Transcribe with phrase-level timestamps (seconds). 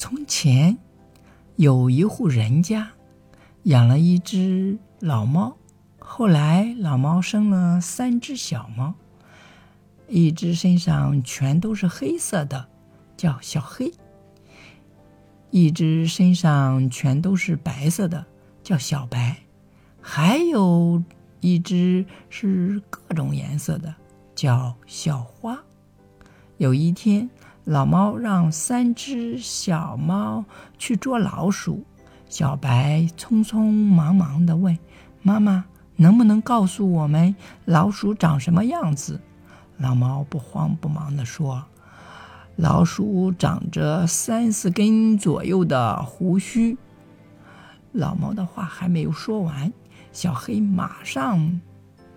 [0.00, 0.78] 从前
[1.56, 2.92] 有一户人家
[3.64, 5.58] 养了一只老猫，
[5.98, 8.94] 后来老猫生了三只小猫，
[10.08, 12.66] 一只身上全都是黑色的，
[13.14, 13.92] 叫小黑；
[15.50, 18.24] 一只身上全都是白色的，
[18.62, 19.36] 叫小白；
[20.00, 21.04] 还有
[21.40, 23.94] 一只是各种颜色的，
[24.34, 25.62] 叫小花。
[26.56, 27.28] 有一天。
[27.64, 30.44] 老猫让三只小猫
[30.78, 31.84] 去捉老鼠，
[32.28, 34.76] 小白匆匆忙忙地问
[35.22, 39.20] ：“妈妈，能不能告诉我们老鼠长什么样子？”
[39.76, 41.64] 老猫不慌不忙地说
[42.56, 46.76] ：“老鼠长着三四根左右的胡须。”
[47.92, 49.72] 老猫的话还没有说完，
[50.12, 51.60] 小黑马上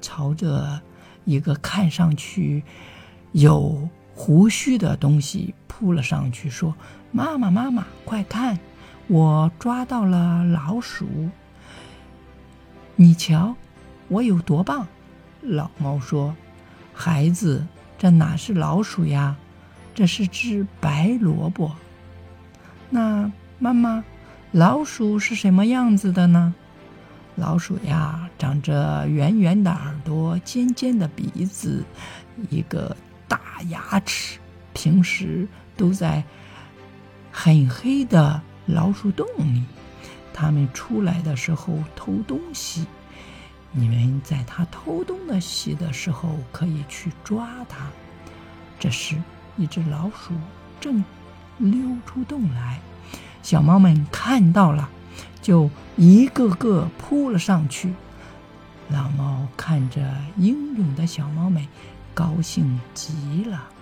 [0.00, 0.80] 朝着
[1.24, 2.64] 一个看上去
[3.32, 3.88] 有。
[4.20, 6.74] 胡须的东西扑了上去，说
[7.12, 8.58] ：“妈妈，妈妈，快看，
[9.06, 11.06] 我抓到了老鼠！
[12.96, 13.54] 你瞧，
[14.08, 14.88] 我有多棒！”
[15.40, 16.34] 老猫说
[16.92, 17.64] ：“孩子，
[17.96, 19.36] 这哪是老鼠呀？
[19.94, 21.76] 这是只白萝卜。
[22.90, 24.02] 那妈妈，
[24.50, 26.52] 老鼠是什么样子的呢？
[27.36, 31.84] 老鼠呀，长着圆圆的耳朵，尖尖的鼻子，
[32.50, 32.96] 一个。”
[33.28, 34.38] 大牙齿，
[34.72, 36.24] 平时都在
[37.30, 39.62] 很黑的老鼠洞里。
[40.32, 42.86] 它们出来的时候偷东西，
[43.72, 47.86] 你们在它偷东西的时候可以去抓它。
[48.78, 49.20] 这时，
[49.56, 50.32] 一只老鼠
[50.80, 51.04] 正
[51.58, 52.80] 溜出洞来，
[53.42, 54.88] 小猫们看到了，
[55.42, 57.92] 就一个个扑了上去。
[58.90, 60.00] 老猫看着
[60.36, 61.66] 英勇的小猫们。
[62.18, 63.77] 高兴极了。